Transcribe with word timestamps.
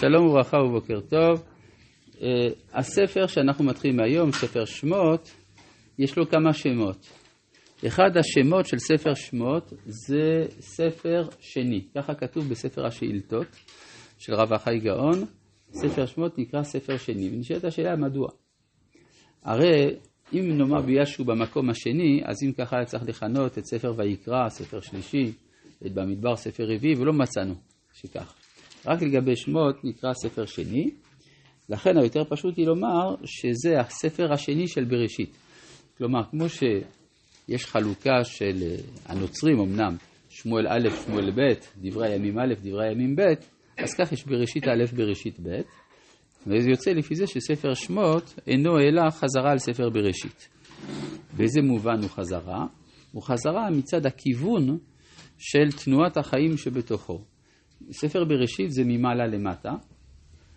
שלום 0.00 0.26
וברכה 0.26 0.56
ובוקר 0.56 1.00
טוב. 1.00 1.44
Uh, 2.14 2.22
הספר 2.72 3.26
שאנחנו 3.26 3.64
מתחילים 3.64 4.00
היום, 4.00 4.32
ספר 4.32 4.64
שמות, 4.64 5.30
יש 5.98 6.18
לו 6.18 6.28
כמה 6.28 6.52
שמות. 6.52 7.12
אחד 7.86 8.16
השמות 8.16 8.66
של 8.66 8.78
ספר 8.78 9.14
שמות 9.14 9.72
זה 9.84 10.46
ספר 10.60 11.28
שני, 11.40 11.84
ככה 11.94 12.14
כתוב 12.14 12.48
בספר 12.48 12.86
השאילתות 12.86 13.46
של 14.18 14.34
רב 14.34 14.52
החי 14.52 14.78
גאון, 14.78 15.24
ספר 15.72 16.06
שמות 16.06 16.38
נקרא 16.38 16.62
ספר 16.62 16.96
שני. 16.96 17.30
ונשאלת 17.32 17.64
השאלה 17.64 17.96
מדוע. 17.96 18.28
הרי 19.42 19.96
אם 20.32 20.58
נאמר 20.58 20.80
בישו 20.80 21.24
במקום 21.24 21.70
השני, 21.70 22.22
אז 22.24 22.36
אם 22.46 22.52
ככה 22.52 22.76
היה 22.76 22.84
צריך 22.84 23.02
לכנות 23.08 23.58
את 23.58 23.64
ספר 23.64 23.92
ויקרא, 23.96 24.48
ספר 24.48 24.80
שלישי, 24.80 25.32
את 25.86 25.92
במדבר 25.94 26.36
ספר 26.36 26.64
רביעי, 26.74 26.94
ולא 26.94 27.12
מצאנו 27.12 27.54
שכך. 27.92 28.39
רק 28.86 29.02
לגבי 29.02 29.36
שמות 29.36 29.84
נקרא 29.84 30.12
ספר 30.14 30.46
שני, 30.46 30.90
לכן 31.68 31.98
היותר 31.98 32.24
פשוט 32.28 32.56
היא 32.56 32.66
לומר 32.66 33.14
שזה 33.24 33.80
הספר 33.80 34.32
השני 34.32 34.68
של 34.68 34.84
בראשית. 34.84 35.36
כלומר, 35.98 36.20
כמו 36.30 36.48
שיש 36.48 37.66
חלוקה 37.66 38.24
של 38.24 38.62
אה, 38.62 38.76
הנוצרים 39.06 39.60
אמנם, 39.60 39.96
שמואל 40.28 40.66
א', 40.68 40.88
שמואל 41.04 41.30
ב', 41.30 41.54
דברי 41.76 42.12
הימים 42.12 42.38
א', 42.38 42.54
דברי 42.62 42.88
הימים 42.88 43.16
ב', 43.16 43.22
אז 43.78 43.94
כך 43.94 44.12
יש 44.12 44.24
בראשית 44.24 44.64
א', 44.68 44.96
בראשית 44.96 45.40
ב', 45.40 45.60
וזה 46.46 46.70
יוצא 46.70 46.90
לפי 46.90 47.14
זה 47.14 47.26
שספר 47.26 47.74
שמות 47.74 48.34
אינו 48.46 48.78
אלא 48.78 49.10
חזרה 49.10 49.50
על 49.50 49.58
ספר 49.58 49.90
בראשית. 49.90 50.48
באיזה 51.36 51.62
מובן 51.62 52.02
הוא 52.02 52.10
חזרה? 52.10 52.66
הוא 53.12 53.22
חזרה 53.22 53.70
מצד 53.70 54.06
הכיוון 54.06 54.78
של 55.38 55.84
תנועת 55.84 56.16
החיים 56.16 56.56
שבתוכו. 56.56 57.20
ספר 57.90 58.24
בראשית 58.24 58.72
זה 58.72 58.82
ממעלה 58.84 59.26
למטה, 59.26 59.70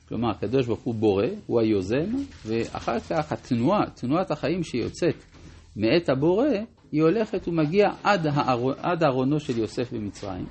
כלומר 0.08 0.30
הקדוש 0.30 0.68
ברוך 0.68 0.82
הוא 0.82 0.96
בורא, 0.96 1.26
הוא 1.46 1.62
היוזם, 1.62 2.06
ואחר 2.46 3.00
כך 3.00 3.32
התנועה, 3.32 3.90
תנועת 3.96 4.32
החיים 4.32 4.64
שיוצאת 4.64 5.16
מאת 5.76 6.10
הבורא, 6.10 6.48
היא 6.92 7.02
הולכת 7.02 7.48
ומגיעה 7.48 7.96
עד, 8.04 8.28
האר... 8.28 8.74
עד 8.78 9.04
ארונו 9.04 9.40
של 9.40 9.58
יוסף 9.58 9.94
במצרים. 9.94 10.46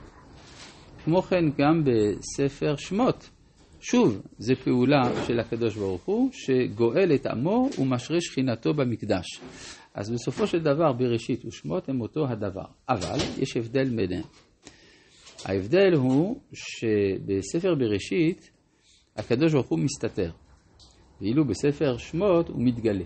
כמו 1.05 1.23
כן 1.23 1.45
גם 1.59 1.85
בספר 1.85 2.77
שמות, 2.77 3.31
שוב, 3.81 4.23
זו 4.39 4.55
פעולה 4.65 5.27
של 5.27 5.41
הקדוש 5.41 5.77
ברוך 5.77 6.05
הוא, 6.05 6.31
שגואל 6.33 7.15
את 7.15 7.27
עמו 7.27 7.69
ומשרה 7.79 8.21
שכינתו 8.21 8.75
במקדש. 8.75 9.27
אז 9.95 10.11
בסופו 10.11 10.47
של 10.47 10.59
דבר 10.59 10.93
בראשית 10.93 11.45
ושמות 11.45 11.89
הם 11.89 12.01
אותו 12.01 12.27
הדבר, 12.29 12.67
אבל 12.89 13.19
יש 13.39 13.57
הבדל 13.57 13.97
ביניהם. 13.97 14.25
ההבדל 15.45 15.95
הוא 15.95 16.41
שבספר 16.53 17.75
בראשית 17.75 18.51
הקדוש 19.17 19.53
ברוך 19.53 19.69
הוא 19.69 19.79
מסתתר, 19.79 20.31
ואילו 21.21 21.45
בספר 21.45 21.97
שמות 21.97 22.49
הוא 22.49 22.63
מתגלה. 22.65 23.05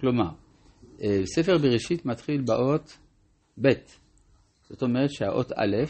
כלומר, 0.00 0.30
אה, 1.02 1.20
ספר 1.24 1.58
בראשית 1.58 2.06
מתחיל 2.06 2.40
באות 2.40 2.98
ב', 3.62 3.68
זאת 4.70 4.82
אומרת 4.82 5.10
שהאות 5.10 5.52
א' 5.52 5.84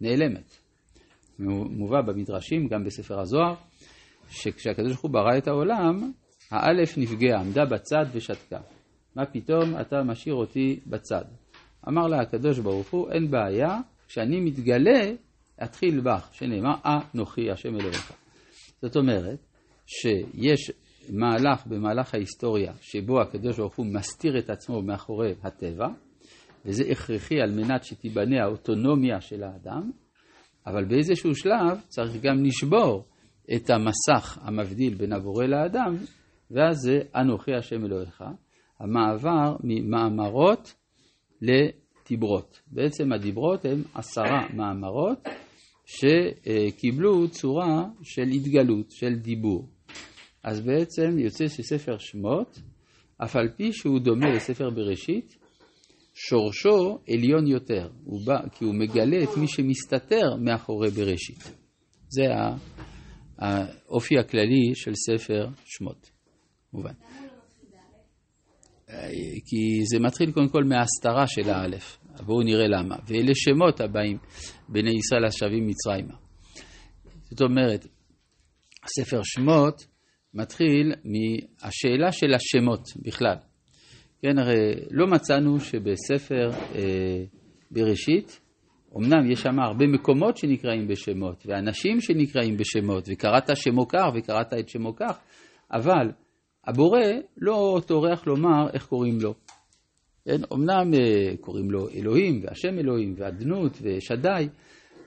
נעלמת. 0.00 0.56
מובא 1.38 2.00
במדרשים, 2.00 2.68
גם 2.68 2.84
בספר 2.84 3.20
הזוהר, 3.20 3.54
שכשהקדוש 4.30 4.92
ברוך 4.92 5.00
הוא 5.00 5.10
ברא 5.10 5.38
את 5.38 5.48
העולם, 5.48 6.12
האלף 6.50 6.98
נפגעה, 6.98 7.40
עמדה 7.40 7.64
בצד 7.64 8.04
ושתקה. 8.12 8.60
מה 9.16 9.26
פתאום 9.26 9.80
אתה 9.80 10.02
משאיר 10.02 10.34
אותי 10.34 10.80
בצד? 10.86 11.24
אמר 11.88 12.06
לה 12.06 12.20
הקדוש 12.20 12.58
ברוך 12.58 12.90
הוא, 12.90 13.10
אין 13.10 13.30
בעיה, 13.30 13.78
כשאני 14.12 14.40
מתגלה, 14.40 15.12
אתחיל 15.64 16.00
בך, 16.00 16.28
שנאמר, 16.32 16.74
אנוכי 16.84 17.50
השם 17.50 17.74
אלוהיך. 17.74 18.12
זאת 18.82 18.96
אומרת, 18.96 19.38
שיש 19.86 20.70
מהלך 21.08 21.66
במהלך 21.66 22.14
ההיסטוריה 22.14 22.72
שבו 22.80 23.20
הקדוש 23.20 23.56
ברוך 23.56 23.76
הוא 23.76 23.86
מסתיר 23.86 24.38
את 24.38 24.50
עצמו 24.50 24.82
מאחורי 24.82 25.34
הטבע, 25.42 25.88
וזה 26.64 26.84
הכרחי 26.90 27.40
על 27.40 27.50
מנת 27.50 27.84
שתיבנה 27.84 28.42
האוטונומיה 28.44 29.20
של 29.20 29.42
האדם, 29.42 29.90
אבל 30.66 30.84
באיזשהו 30.84 31.34
שלב 31.34 31.80
צריך 31.88 32.22
גם 32.22 32.44
לשבור 32.44 33.04
את 33.54 33.70
המסך 33.70 34.38
המבדיל 34.42 34.94
בין 34.94 35.12
הבורא 35.12 35.46
לאדם, 35.46 35.96
ואז 36.50 36.76
זה 36.76 37.00
אנוכי 37.14 37.54
השם 37.54 37.84
אלוהיך, 37.84 38.24
המעבר 38.80 39.56
ממאמרות 39.64 40.74
לדיברות. 42.12 42.60
בעצם 42.66 43.12
הדיברות 43.12 43.64
הם 43.64 43.82
עשרה 43.94 44.48
מאמרות 44.54 45.18
שקיבלו 45.86 47.28
צורה 47.28 47.84
של 48.02 48.22
התגלות, 48.22 48.90
של 48.90 49.14
דיבור. 49.14 49.68
אז 50.44 50.60
בעצם 50.60 51.18
יוצא 51.18 51.48
שספר 51.48 51.98
שמות, 51.98 52.58
אף 53.24 53.36
על 53.36 53.48
פי 53.56 53.72
שהוא 53.72 54.00
דומה 54.00 54.34
לספר 54.34 54.70
בראשית, 54.70 55.36
שורשו 56.14 56.98
עליון 57.08 57.46
יותר, 57.46 57.88
הוא 58.04 58.26
בא, 58.26 58.48
כי 58.52 58.64
הוא 58.64 58.74
מגלה 58.74 59.22
את 59.22 59.36
מי 59.36 59.48
שמסתתר 59.48 60.36
מאחורי 60.40 60.90
בראשית. 60.90 61.52
זה 62.08 62.22
האופי 63.38 64.18
הכללי 64.18 64.74
של 64.74 64.94
ספר 64.94 65.48
שמות, 65.64 66.10
מובן. 66.72 66.94
כי 69.46 69.84
זה 69.92 69.98
מתחיל 70.00 70.32
קודם 70.32 70.48
כל 70.48 70.64
מההסתרה 70.64 71.26
של 71.26 71.50
האלף, 71.50 71.98
בואו 72.20 72.42
נראה 72.42 72.66
למה. 72.68 72.96
ואלה 73.06 73.34
שמות 73.34 73.80
הבאים, 73.80 74.18
בני 74.68 74.90
ישראל 74.90 75.24
השבים 75.24 75.66
מצרימה. 75.66 76.14
זאת 77.30 77.40
אומרת, 77.40 77.86
ספר 78.86 79.20
שמות 79.22 79.86
מתחיל 80.34 80.92
מהשאלה 81.04 82.12
של 82.12 82.34
השמות 82.34 82.88
בכלל. 82.96 83.36
כן, 84.22 84.38
הרי 84.38 84.74
לא 84.90 85.06
מצאנו 85.06 85.60
שבספר 85.60 86.50
אה, 86.74 87.24
בראשית, 87.70 88.40
אמנם 88.96 89.30
יש 89.30 89.40
שם 89.40 89.60
הרבה 89.60 89.86
מקומות 89.86 90.36
שנקראים 90.36 90.88
בשמות, 90.88 91.46
ואנשים 91.46 92.00
שנקראים 92.00 92.56
בשמות, 92.56 93.08
וקראת 93.12 93.56
שמו 93.56 93.88
כך 93.88 94.06
וקראת 94.14 94.54
את 94.60 94.68
שמו 94.68 94.96
כך, 94.96 95.18
אבל 95.72 96.10
הבורא 96.66 97.00
לא 97.36 97.80
טורח 97.86 98.26
לומר 98.26 98.70
איך 98.72 98.86
קוראים 98.86 99.18
לו. 99.20 99.34
כן, 100.24 100.40
אמנם 100.52 100.94
אה, 100.94 101.36
קוראים 101.40 101.70
לו 101.70 101.88
אלוהים, 101.88 102.40
והשם 102.44 102.78
אלוהים, 102.78 103.14
ואדנות, 103.16 103.78
ושדי, 103.82 104.48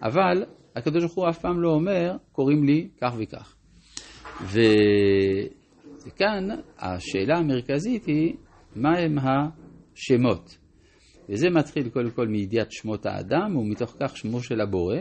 אבל 0.02 0.44
הקדוש 0.76 1.04
ברוך 1.04 1.16
הוא 1.16 1.30
אף 1.30 1.40
פעם 1.40 1.62
לא 1.62 1.70
אומר, 1.70 2.12
קוראים 2.32 2.64
לי 2.64 2.90
כך 3.02 3.14
וכך. 3.18 3.56
וכאן 6.06 6.48
השאלה 6.78 7.38
המרכזית 7.38 8.06
היא, 8.06 8.34
מהם 8.76 9.16
השמות. 9.18 10.58
וזה 11.30 11.50
מתחיל 11.50 11.90
קודם 11.90 12.12
כל 12.12 12.28
מידיעת 12.28 12.72
שמות 12.72 13.06
האדם 13.06 13.56
ומתוך 13.58 13.96
כך 14.00 14.18
שמו 14.18 14.44
של 14.44 14.62
הבורא. 14.62 14.98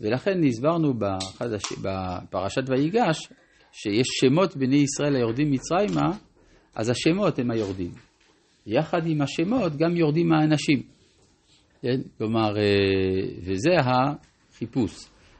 ולכן 0.00 0.44
הסברנו 0.44 0.94
בחדש, 0.94 1.62
בפרשת 1.82 2.62
ויגש 2.68 3.28
שיש 3.72 4.06
שמות 4.20 4.56
בני 4.56 4.76
ישראל 4.76 5.16
היורדים 5.16 5.50
מצרימה, 5.50 6.10
אז 6.74 6.88
השמות 6.90 7.38
הם 7.38 7.50
היורדים. 7.50 8.07
יחד 8.68 9.06
עם 9.06 9.20
השמות 9.20 9.76
גם 9.76 9.96
יורדים 9.96 10.32
האנשים. 10.32 10.82
כן? 11.82 12.00
כלומר, 12.18 12.56
אה, 12.56 12.62
וזה 13.42 13.70
החיפוש 13.80 14.96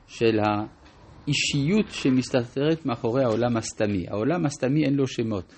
של 0.06 0.38
האישיות 0.38 1.86
שמסתתרת 1.90 2.86
מאחורי 2.86 3.24
העולם 3.24 3.56
הסתמי. 3.56 4.08
העולם 4.08 4.46
הסתמי 4.46 4.84
אין 4.84 4.94
לו 4.94 5.06
שמות. 5.06 5.54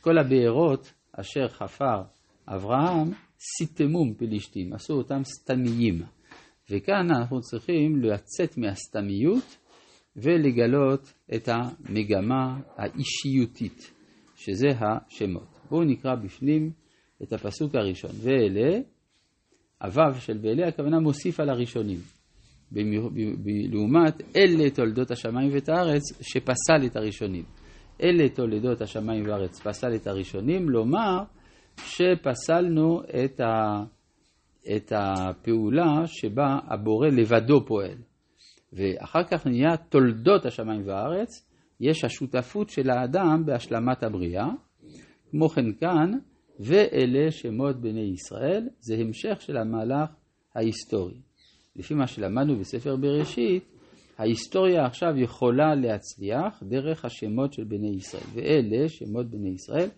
כל 0.00 0.18
הבארות 0.18 0.92
אשר 1.12 1.48
חפר 1.48 2.02
אברהם, 2.48 3.10
סיתמום 3.58 4.14
פלישתים, 4.14 4.72
עשו 4.72 4.94
אותם 4.94 5.20
סתמיים. 5.24 6.02
וכאן 6.70 7.10
אנחנו 7.10 7.40
צריכים 7.40 8.02
לצאת 8.02 8.58
מהסתמיות 8.58 9.56
ולגלות 10.16 11.12
את 11.34 11.48
המגמה 11.48 12.60
האישיותית, 12.76 13.92
שזה 14.36 14.68
השמות. 14.80 15.58
בואו 15.70 15.84
נקרא 15.84 16.14
בפנים 16.14 16.83
את 17.24 17.32
הפסוק 17.32 17.74
הראשון. 17.74 18.10
ואלה, 18.22 18.78
הוו 19.82 20.14
של 20.20 20.38
ואלה, 20.42 20.68
הכוונה 20.68 21.00
מוסיף 21.00 21.40
על 21.40 21.50
הראשונים. 21.50 21.98
לעומת 23.72 24.22
אלה 24.36 24.70
תולדות 24.70 25.10
השמיים 25.10 25.50
ואת 25.52 25.68
הארץ, 25.68 26.02
שפסל 26.22 26.86
את 26.86 26.96
הראשונים. 26.96 27.44
אלה 28.02 28.28
תולדות 28.28 28.80
השמיים 28.80 29.24
והארץ, 29.26 29.60
פסל 29.60 29.94
את 29.94 30.06
הראשונים, 30.06 30.68
לומר 30.68 31.22
שפסלנו 31.76 33.00
את, 33.24 33.40
ה, 33.40 33.82
את 34.76 34.92
הפעולה 34.96 36.06
שבה 36.06 36.58
הבורא 36.68 37.08
לבדו 37.08 37.66
פועל. 37.66 37.98
ואחר 38.72 39.24
כך 39.24 39.46
נהיה 39.46 39.76
תולדות 39.76 40.46
השמיים 40.46 40.82
והארץ, 40.86 41.28
יש 41.80 42.04
השותפות 42.04 42.70
של 42.70 42.90
האדם 42.90 43.42
בהשלמת 43.46 44.02
הבריאה. 44.02 44.48
כמו 45.30 45.48
כן 45.48 45.72
כאן, 45.72 46.12
ואלה 46.60 47.30
שמות 47.30 47.80
בני 47.80 48.00
ישראל, 48.00 48.68
זה 48.80 48.94
המשך 48.94 49.40
של 49.40 49.56
המהלך 49.56 50.10
ההיסטורי. 50.54 51.20
לפי 51.76 51.94
מה 51.94 52.06
שלמדנו 52.06 52.58
בספר 52.58 52.96
בראשית, 52.96 53.64
ההיסטוריה 54.18 54.86
עכשיו 54.86 55.18
יכולה 55.18 55.74
להצליח 55.74 56.62
דרך 56.62 57.04
השמות 57.04 57.52
של 57.52 57.64
בני 57.64 57.96
ישראל, 57.96 58.24
ואלה 58.34 58.88
שמות 58.88 59.26
בני 59.30 59.50
ישראל 59.50 59.88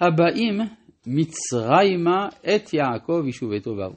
הבאים 0.00 0.60
מצרימה 1.06 2.28
את 2.28 2.74
יעקב 2.74 3.22
איש 3.26 3.42
וביתו 3.42 3.76
באו. 3.76 3.92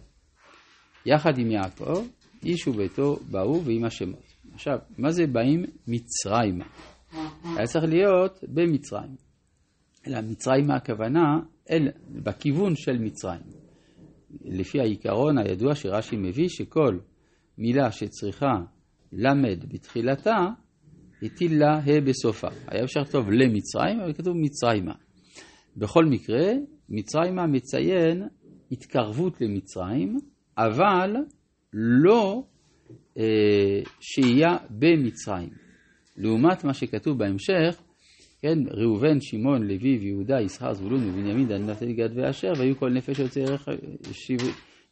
יחד 1.06 1.38
עם 1.38 1.52
יעקב, 1.52 2.08
איש 2.46 2.68
וביתו 2.68 3.16
באו 3.32 3.64
ועם 3.64 3.86
השמות. 3.86 4.34
עכשיו, 4.54 4.78
מה 4.98 5.12
זה 5.12 5.28
באים 5.28 5.66
מצרימה? 5.88 6.66
היה 7.44 7.68
צריך 7.68 7.86
להיות 7.86 8.40
במצרים. 8.48 9.29
אלא 10.08 10.22
מצרימה 10.22 10.76
הכוונה 10.76 11.40
אל, 11.72 11.88
בכיוון 12.10 12.76
של 12.76 12.98
מצרים. 12.98 13.42
לפי 14.46 14.80
העיקרון 14.80 15.38
הידוע 15.38 15.76
שרש"י 15.76 16.18
מביא, 16.18 16.48
שכל 16.50 17.00
מילה 17.58 17.92
שצריכה 17.92 18.62
למד 19.12 19.66
בתחילתה, 19.74 20.48
הטיל 21.24 21.60
לה 21.60 21.78
ה' 21.78 22.02
בסופה. 22.06 22.48
היה 22.68 22.84
אפשר 22.84 23.00
לכתוב 23.00 23.32
למצרים, 23.32 24.00
אבל 24.00 24.14
כתוב 24.14 24.38
מצרימה. 24.38 24.94
בכל 25.78 26.06
מקרה, 26.06 26.54
מצרימה 26.90 27.48
מציין 27.48 28.28
התקרבות 28.72 29.42
למצרים, 29.42 30.18
אבל 30.58 31.16
לא 31.74 32.44
אה, 33.18 33.24
שהייה 34.00 34.58
במצרים. 34.70 35.50
לעומת 36.18 36.64
מה 36.64 36.74
שכתוב 36.74 37.18
בהמשך, 37.18 37.82
כן, 38.42 38.60
ראובן, 38.72 39.22
שמעון, 39.22 39.68
לוי 39.68 39.98
ויהודה, 39.98 40.42
ישחר, 40.42 40.74
זבולון 40.74 41.10
ובנימין, 41.10 41.48
דן 41.48 41.70
נפתלי 41.70 41.94
גד 41.94 42.10
ואשר, 42.16 42.54
והיו 42.58 42.78
כל 42.78 42.90
נפש 42.90 43.20
יוצא 43.20 43.40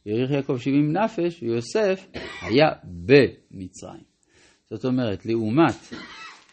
יאריך 0.05 0.31
יעקב 0.31 0.57
שבעים 0.57 0.91
נפש, 0.97 1.43
ויוסף 1.43 2.07
היה 2.41 2.65
במצרים. 2.83 4.03
זאת 4.69 4.85
אומרת, 4.85 5.25
לעומת 5.25 5.75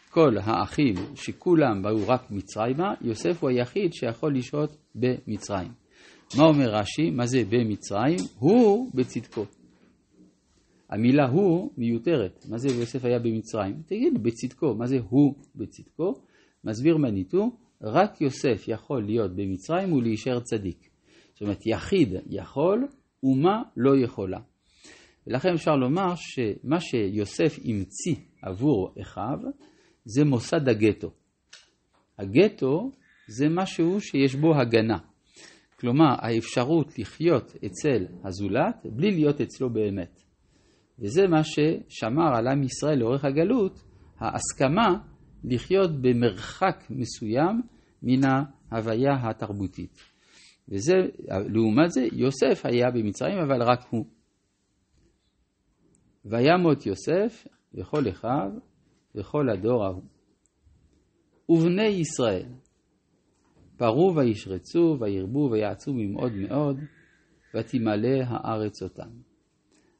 כל 0.09 0.37
האחים 0.37 0.95
שכולם 1.15 1.81
באו 1.81 2.07
רק 2.07 2.31
מצרימה, 2.31 2.93
יוסף 3.01 3.43
הוא 3.43 3.49
היחיד 3.49 3.93
שיכול 3.93 4.35
לשהות 4.35 4.77
במצרים. 4.95 5.71
מה 6.37 6.43
אומר 6.43 6.69
רש"י? 6.69 7.11
מה 7.11 7.25
זה 7.25 7.43
במצרים? 7.49 8.17
הוא 8.39 8.91
בצדקו. 8.93 9.45
המילה 10.89 11.27
הוא 11.27 11.71
מיותרת. 11.77 12.45
מה 12.49 12.57
זה 12.57 12.67
יוסף 12.67 13.05
היה 13.05 13.19
במצרים? 13.19 13.81
תגיד 13.85 14.23
בצדקו. 14.23 14.75
מה 14.75 14.85
זה 14.85 14.97
הוא 15.09 15.35
בצדקו? 15.55 16.13
מסביר 16.65 16.97
מניטו, 16.97 17.57
רק 17.81 18.21
יוסף 18.21 18.67
יכול 18.67 19.03
להיות 19.03 19.35
במצרים 19.35 19.93
ולהישאר 19.93 20.39
צדיק. 20.39 20.89
זאת 21.33 21.41
אומרת, 21.41 21.65
יחיד 21.65 22.13
יכול, 22.29 22.87
אומה 23.23 23.63
לא 23.77 23.97
יכולה. 24.03 24.39
ולכן 25.27 25.53
אפשר 25.53 25.75
לומר 25.75 26.13
שמה 26.15 26.79
שיוסף 26.79 27.59
המציא 27.65 28.15
עבור 28.41 28.95
אחיו, 29.01 29.39
זה 30.05 30.25
מוסד 30.25 30.69
הגטו. 30.69 31.11
הגטו 32.19 32.91
זה 33.27 33.45
משהו 33.49 34.01
שיש 34.01 34.35
בו 34.35 34.55
הגנה. 34.55 34.97
כלומר, 35.79 36.15
האפשרות 36.19 36.99
לחיות 36.99 37.55
אצל 37.65 38.05
הזולת 38.23 38.85
בלי 38.85 39.11
להיות 39.11 39.41
אצלו 39.41 39.69
באמת. 39.69 40.21
וזה 40.99 41.27
מה 41.27 41.43
ששמר 41.43 42.35
על 42.35 42.47
עם 42.47 42.63
ישראל 42.63 42.99
לאורך 42.99 43.25
הגלות, 43.25 43.83
ההסכמה 44.19 44.97
לחיות 45.49 45.91
במרחק 46.01 46.83
מסוים 46.89 47.61
מן 48.03 48.21
ההוויה 48.71 49.29
התרבותית. 49.29 49.99
וזה, 50.69 50.93
לעומת 51.29 51.91
זה, 51.91 52.07
יוסף 52.13 52.65
היה 52.65 52.91
במצרים, 52.91 53.37
אבל 53.37 53.63
רק 53.63 53.79
הוא. 53.89 54.05
וימות 56.25 56.85
יוסף 56.85 57.47
וכל 57.73 58.09
אחיו 58.09 58.51
וכל 59.15 59.49
הדור 59.49 59.83
ההוא. 59.85 60.03
ובני 61.49 61.87
ישראל 61.87 62.49
פרו 63.77 64.15
וישרצו 64.15 64.97
וירבו 64.99 65.49
ויעצו 65.51 65.93
ממאוד 65.93 66.31
מאוד 66.31 66.79
ותמלא 67.55 68.23
הארץ 68.27 68.83
אותם. 68.83 69.09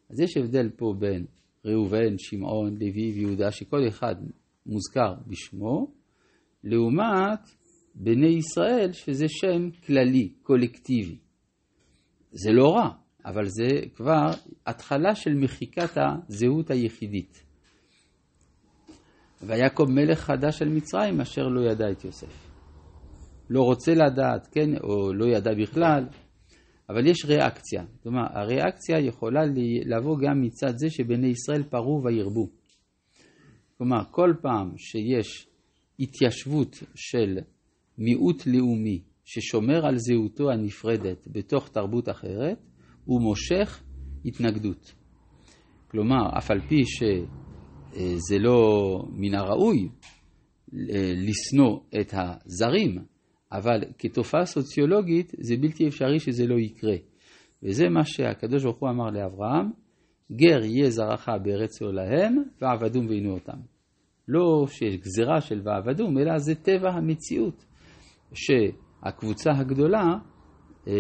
אז 0.09 0.19
יש 0.19 0.38
הבדל 0.38 0.69
פה 0.69 0.94
בין 1.00 1.25
ראובן, 1.65 2.18
שמעון, 2.18 2.74
לוי 2.74 3.12
ויהודה, 3.12 3.51
שכל 3.51 3.88
אחד 3.88 4.15
מוזכר 4.66 5.14
בשמו, 5.28 5.92
לעומת 6.64 7.40
בני 7.96 8.28
ישראל, 8.28 8.92
שזה 8.92 9.26
שם 9.28 9.70
כללי, 9.86 10.30
קולקטיבי. 10.44 11.18
זה 12.32 12.52
לא 12.52 12.70
רע, 12.70 12.90
אבל 13.26 13.46
זה 13.46 13.68
כבר 13.96 14.32
התחלה 14.66 15.16
של 15.16 15.34
מחיקת 15.34 15.98
הזהות 15.98 16.72
היחידית. 16.72 17.44
ויעקב 19.42 19.86
מלך 19.90 20.20
חדש 20.20 20.62
על 20.62 20.70
מצרים 20.70 21.22
אשר 21.22 21.48
לא 21.48 21.72
ידע 21.72 21.92
את 21.92 22.06
יוסף. 22.06 22.52
לא 23.50 23.62
רוצה 23.62 23.94
לדעת, 23.94 24.48
כן, 24.52 24.70
או 24.84 25.14
לא 25.14 25.26
ידע 25.26 25.52
בכלל, 25.62 26.06
אבל 26.90 27.08
יש 27.08 27.26
ריאקציה. 27.26 27.84
כלומר, 28.04 28.24
הריאקציה 28.30 29.00
יכולה 29.00 29.42
לבוא 29.86 30.18
גם 30.20 30.42
מצד 30.42 30.74
זה 30.76 30.90
שבני 30.90 31.28
ישראל 31.28 31.64
פרו 31.64 32.02
וירבו. 32.04 32.50
כלומר, 33.77 34.04
כל 34.12 34.33
פעם 34.42 34.77
שיש 34.77 35.48
התיישבות 36.00 36.83
של 36.95 37.38
מיעוט 37.98 38.48
לאומי 38.48 39.01
ששומר 39.25 39.86
על 39.86 39.98
זהותו 39.98 40.51
הנפרדת 40.51 41.27
בתוך 41.31 41.69
תרבות 41.69 42.10
אחרת, 42.10 42.57
הוא 43.06 43.22
מושך 43.22 43.83
התנגדות. 44.25 44.94
כלומר, 45.92 46.38
אף 46.38 46.51
על 46.51 46.60
פי 46.68 46.83
שזה 46.86 48.38
לא 48.39 48.57
מן 49.12 49.36
הראוי 49.36 49.89
לשנוא 51.28 51.80
את 52.01 52.13
הזרים, 52.13 52.98
אבל 53.51 53.80
כתופעה 53.98 54.45
סוציולוגית 54.45 55.31
זה 55.39 55.56
בלתי 55.57 55.88
אפשרי 55.88 56.19
שזה 56.19 56.48
לא 56.48 56.56
יקרה. 56.60 56.95
וזה 57.63 57.89
מה 57.89 58.04
שהקדוש 58.06 58.63
ברוך 58.63 58.80
הוא 58.80 58.89
אמר 58.89 59.10
לאברהם, 59.10 59.71
גר 60.31 60.63
יהיה 60.63 60.89
זרעך 60.89 61.30
בארץ 61.44 61.81
עולהם, 61.81 62.44
ועבדום 62.62 63.07
ועינו 63.07 63.33
אותם. 63.33 63.57
לא 64.27 64.66
שיש 64.68 64.95
גזירה 64.95 65.42
של 65.42 65.62
ועבדום, 65.63 66.18
אלא 66.18 66.38
זה 66.38 66.56
טבע 66.56 66.89
המציאות, 66.89 67.66
שהקבוצה 68.33 69.51
הגדולה 69.51 70.18
אה, 70.88 70.94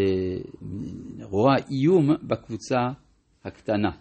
רואה 1.21 1.55
איום 1.71 2.09
בקבוצה 2.27 2.79
הקטנה. 3.43 3.91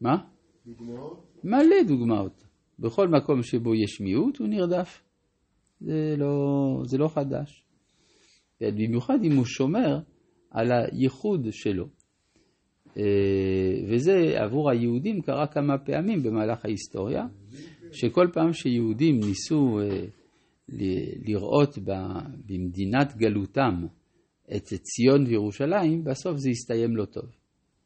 מה? 0.00 0.16
דוגמאות? 0.66 1.26
מלא 1.44 1.82
דוגמאות. 1.86 2.44
בכל 2.78 3.08
מקום 3.08 3.42
שבו 3.42 3.74
יש 3.74 4.00
מיעוט 4.00 4.38
הוא 4.38 4.48
נרדף. 4.48 5.02
זה 5.80 6.14
לא, 6.18 6.36
זה 6.84 6.98
לא 6.98 7.08
חדש. 7.08 7.64
במיוחד 8.60 9.18
אם 9.24 9.36
הוא 9.36 9.44
שומר 9.44 9.98
על 10.50 10.72
הייחוד 10.72 11.46
שלו. 11.50 11.88
אה, 12.96 13.02
וזה 13.88 14.42
עבור 14.44 14.70
היהודים 14.70 15.22
קרה 15.22 15.46
כמה 15.46 15.78
פעמים 15.78 16.22
במהלך 16.22 16.64
ההיסטוריה, 16.64 17.26
שכל 17.92 18.26
פעם 18.32 18.52
שיהודים 18.52 19.20
ניסו 19.20 19.80
אה, 19.80 20.04
לראות 21.26 21.78
במדינת 22.46 23.16
גלותם 23.16 23.86
את 24.56 24.64
ציון 24.64 25.26
וירושלים, 25.26 26.04
בסוף 26.04 26.36
זה 26.36 26.50
הסתיים 26.50 26.96
לא 26.96 27.04
טוב. 27.04 27.24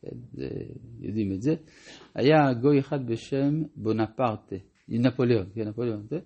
כן, 0.03 0.17
זה, 0.33 0.49
יודעים 1.01 1.33
את 1.33 1.43
זה. 1.43 1.55
היה 2.15 2.53
גוי 2.61 2.79
אחד 2.79 3.07
בשם 3.07 3.63
בונפרטה, 3.77 4.57
נפוליאון, 4.89 5.47
כן, 5.55 5.69
נפוליאון, 5.69 6.07
זה. 6.11 6.19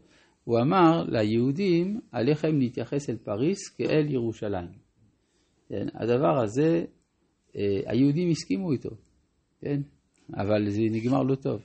הוא 0.44 0.58
אמר 0.60 1.04
ליהודים, 1.08 2.00
עליכם 2.12 2.58
להתייחס 2.58 3.10
אל 3.10 3.16
פריס 3.16 3.58
כאל 3.76 4.10
ירושלים. 4.10 4.68
כן, 5.68 5.86
הדבר 5.94 6.42
הזה, 6.42 6.84
היהודים 7.86 8.30
הסכימו 8.30 8.72
איתו, 8.72 8.90
כן, 9.60 9.80
אבל 10.34 10.70
זה 10.70 10.82
נגמר 10.90 11.22
לא 11.22 11.34
טוב. 11.34 11.62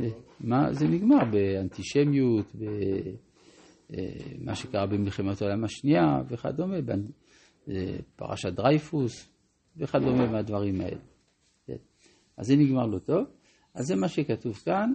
אה, 0.00 0.08
מה 0.40 0.72
זה 0.72 0.86
נגמר? 0.88 1.24
באנטישמיות, 1.30 2.46
במה 2.54 4.50
אה, 4.50 4.54
שקרה 4.54 4.86
במלחמת 4.86 5.42
העולם 5.42 5.64
השנייה 5.64 6.22
וכדומה, 6.28 6.76
פרשת 8.16 8.52
דרייפוס 8.52 9.28
וכדומה 9.76 10.30
מהדברים 10.30 10.80
האלה. 10.80 11.00
כן. 11.66 11.76
אז 12.36 12.46
זה 12.46 12.56
נגמר 12.56 12.86
לא 12.86 12.98
טוב. 12.98 13.24
אז 13.74 13.86
זה 13.86 13.96
מה 13.96 14.08
שכתוב 14.08 14.54
כאן, 14.54 14.92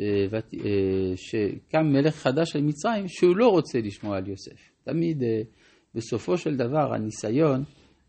אה, 0.00 0.38
אה, 0.64 1.16
שקם 1.16 1.86
מלך 1.86 2.14
חדש 2.14 2.56
על 2.56 2.62
מצרים 2.62 3.08
שהוא 3.08 3.36
לא 3.36 3.48
רוצה 3.48 3.78
לשמוע 3.78 4.16
על 4.16 4.28
יוסף. 4.28 4.70
תמיד 4.84 5.22
אה, 5.22 5.42
בסופו 5.94 6.38
של 6.38 6.56
דבר 6.56 6.94
הניסיון 6.94 7.62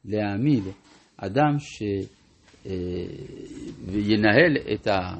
להעמיד 0.05 0.63
אדם 1.21 1.57
שינהל 3.89 4.57
את, 4.73 4.87
ה, 4.87 5.13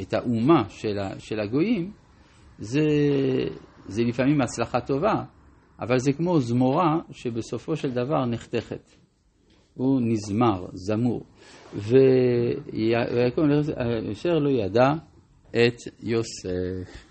את 0.00 0.14
האומה 0.14 0.68
של, 0.68 0.98
ה, 0.98 1.20
של 1.20 1.40
הגויים, 1.40 1.92
זה, 2.58 2.86
זה 3.86 4.02
לפעמים 4.02 4.40
הצלחה 4.40 4.80
טובה, 4.80 5.24
אבל 5.80 5.98
זה 5.98 6.12
כמו 6.12 6.40
זמורה 6.40 6.98
שבסופו 7.10 7.76
של 7.76 7.90
דבר 7.90 8.26
נחתכת. 8.26 8.90
הוא 9.74 10.00
נזמר, 10.00 10.66
זמור. 10.72 11.24
ויעקב 11.74 13.42
אשר 14.12 14.38
לא 14.38 14.50
ידע 14.50 14.92
את 15.50 15.76
יוסף. 16.02 16.92